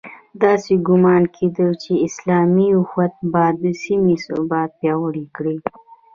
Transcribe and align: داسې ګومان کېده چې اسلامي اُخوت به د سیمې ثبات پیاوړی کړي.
داسې 0.43 0.73
ګومان 0.87 1.23
کېده 1.35 1.67
چې 1.83 1.91
اسلامي 2.07 2.67
اُخوت 2.79 3.13
به 3.31 3.43
د 3.61 3.65
سیمې 3.83 4.15
ثبات 4.25 4.69
پیاوړی 4.79 5.25
کړي. 5.35 5.57